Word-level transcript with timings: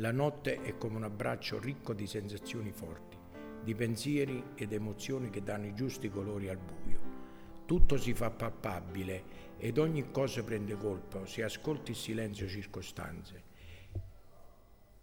La 0.00 0.12
notte 0.12 0.62
è 0.62 0.78
come 0.78 0.94
un 0.94 1.02
abbraccio 1.02 1.58
ricco 1.58 1.92
di 1.92 2.06
sensazioni 2.06 2.70
forti, 2.70 3.16
di 3.64 3.74
pensieri 3.74 4.44
ed 4.54 4.72
emozioni 4.72 5.28
che 5.28 5.42
danno 5.42 5.66
i 5.66 5.74
giusti 5.74 6.08
colori 6.08 6.48
al 6.48 6.56
buio. 6.58 7.00
Tutto 7.66 7.96
si 7.96 8.14
fa 8.14 8.30
palpabile 8.30 9.56
ed 9.58 9.76
ogni 9.76 10.12
cosa 10.12 10.44
prende 10.44 10.76
colpo 10.76 11.26
se 11.26 11.42
ascolti 11.42 11.90
il 11.90 11.96
silenzio 11.96 12.46
circostanze. 12.46 13.42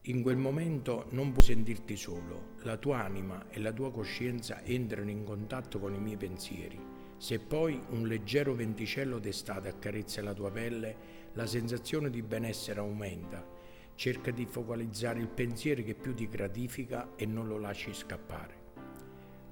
In 0.03 0.21
quel 0.21 0.37
momento 0.37 1.07
non 1.09 1.33
puoi 1.33 1.45
sentirti 1.45 1.97
solo, 1.97 2.53
la 2.61 2.77
tua 2.77 3.03
anima 3.03 3.49
e 3.49 3.59
la 3.59 3.73
tua 3.73 3.91
coscienza 3.91 4.63
entrano 4.63 5.09
in 5.09 5.25
contatto 5.25 5.77
con 5.77 5.93
i 5.93 5.99
miei 5.99 6.15
pensieri. 6.15 6.79
Se 7.17 7.39
poi 7.39 7.81
un 7.89 8.07
leggero 8.07 8.53
venticello 8.53 9.19
d'estate 9.19 9.67
accarezza 9.67 10.21
la 10.21 10.33
tua 10.33 10.51
pelle, 10.51 10.95
la 11.33 11.45
sensazione 11.45 12.09
di 12.09 12.21
benessere 12.21 12.79
aumenta. 12.79 13.54
Cerca 13.95 14.31
di 14.31 14.45
focalizzare 14.45 15.19
il 15.19 15.27
pensiero 15.27 15.81
che 15.83 15.95
più 15.95 16.13
ti 16.13 16.27
gratifica 16.27 17.15
e 17.15 17.25
non 17.25 17.47
lo 17.47 17.57
lasci 17.57 17.93
scappare. 17.93 18.63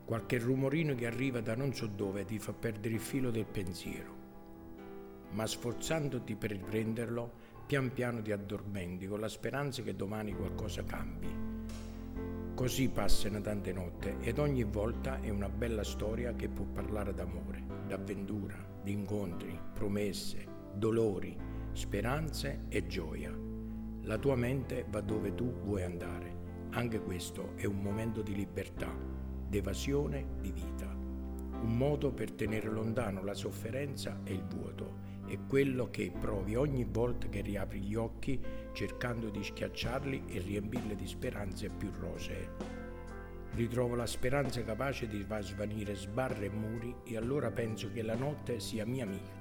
Qualche 0.05 0.37
rumorino 0.37 0.95
che 0.95 1.07
arriva 1.07 1.41
da 1.41 1.55
non 1.55 1.73
so 1.73 1.87
dove 1.87 2.25
ti 2.25 2.37
fa 2.37 2.53
perdere 2.53 2.93
il 2.93 2.99
filo 2.99 3.31
del 3.31 3.45
pensiero 3.45 4.23
ma 5.33 5.45
sforzandoti 5.45 6.35
per 6.35 6.51
riprenderlo, 6.51 7.31
pian 7.65 7.91
piano 7.91 8.21
ti 8.21 8.31
addormenti 8.31 9.07
con 9.07 9.19
la 9.19 9.27
speranza 9.27 9.81
che 9.81 9.95
domani 9.95 10.33
qualcosa 10.33 10.83
cambi. 10.83 11.51
Così 12.53 12.89
passano 12.89 13.41
tante 13.41 13.73
notte 13.73 14.17
ed 14.21 14.37
ogni 14.37 14.63
volta 14.63 15.19
è 15.19 15.29
una 15.29 15.49
bella 15.49 15.83
storia 15.83 16.33
che 16.33 16.49
può 16.49 16.65
parlare 16.65 17.13
d'amore, 17.13 17.63
d'avventura, 17.87 18.55
di 18.83 18.91
incontri, 18.91 19.59
promesse, 19.73 20.45
dolori, 20.75 21.35
speranze 21.71 22.65
e 22.69 22.85
gioia. 22.85 23.52
La 24.05 24.17
tua 24.17 24.35
mente 24.35 24.85
va 24.89 24.99
dove 24.99 25.33
tu 25.33 25.61
vuoi 25.61 25.83
andare. 25.83 26.41
Anche 26.71 26.99
questo 26.99 27.53
è 27.55 27.63
un 27.63 27.81
momento 27.81 28.21
di 28.21 28.35
libertà, 28.35 28.93
d'evasione 29.47 30.25
di 30.41 30.51
vita. 30.51 30.87
Un 30.87 31.77
modo 31.77 32.11
per 32.11 32.33
tenere 32.33 32.69
lontano 32.69 33.23
la 33.23 33.33
sofferenza 33.33 34.19
e 34.25 34.33
il 34.33 34.43
vuoto 34.43 34.99
è 35.25 35.39
quello 35.47 35.89
che 35.89 36.11
provi 36.19 36.55
ogni 36.55 36.83
volta 36.83 37.29
che 37.29 37.39
riapri 37.39 37.79
gli 37.79 37.95
occhi 37.95 38.37
cercando 38.73 39.29
di 39.29 39.41
schiacciarli 39.41 40.25
e 40.27 40.39
riempirli 40.39 40.95
di 40.95 41.07
speranze 41.07 41.69
più 41.69 41.89
rosee. 41.97 42.81
Ritrovo 43.51 43.95
la 43.95 44.05
speranza 44.05 44.61
capace 44.63 45.07
di 45.07 45.23
far 45.23 45.45
svanire 45.45 45.95
sbarre 45.95 46.47
e 46.47 46.49
muri 46.49 46.93
e 47.05 47.15
allora 47.15 47.51
penso 47.51 47.89
che 47.89 48.01
la 48.01 48.15
notte 48.15 48.59
sia 48.59 48.85
mia 48.85 49.05
amica, 49.05 49.31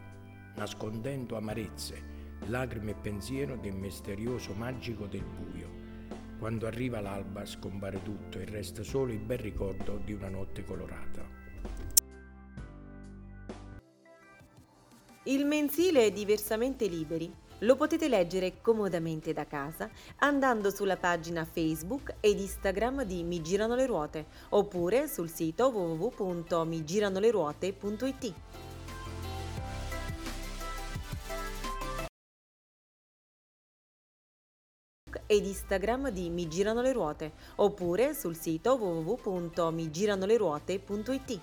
nascondendo 0.55 1.37
amarezze, 1.37 2.22
lacrime 2.47 2.93
e 2.93 2.95
pensiero 2.95 3.57
del 3.57 3.75
misterioso 3.75 4.55
magico 4.55 5.07
del 5.07 5.25
buio. 5.25 5.81
Quando 6.39 6.67
arriva 6.67 7.01
l'alba 7.01 7.47
scompare 7.47 8.03
tutto 8.03 8.39
e 8.39 8.45
resta 8.45 8.83
solo 8.83 9.13
il 9.13 9.21
bel 9.21 9.39
ricordo 9.39 10.01
di 10.05 10.13
una 10.13 10.29
notte 10.29 10.65
colorata. 10.65 11.41
Il 15.25 15.47
mensile 15.47 16.07
è 16.07 16.11
diversamente 16.11 16.89
liberi. 16.89 17.33
Lo 17.61 17.77
potete 17.77 18.09
leggere 18.09 18.61
comodamente 18.61 19.33
da 19.33 19.47
casa 19.47 19.89
andando 20.17 20.69
sulla 20.71 20.97
pagina 20.97 21.45
Facebook 21.45 22.17
ed 22.19 22.41
Instagram 22.41 23.05
di 23.05 23.23
Mi 23.23 23.41
Girano 23.41 23.77
le 23.77 23.87
Ruote 23.87 24.27
oppure 24.49 25.07
sul 25.07 25.31
sito 25.31 25.69
www.migiranoleruote.it. 25.69 28.35
ed 35.33 35.47
Instagram 35.47 36.11
di 36.11 36.29
Mi 36.29 36.47
Girano 36.47 36.83
le 36.83 36.93
Ruote 36.93 37.33
oppure 37.57 38.13
sul 38.13 38.37
sito 38.37 38.75
www.migiranoleruote.it. 38.75 41.41